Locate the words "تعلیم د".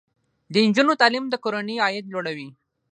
1.01-1.35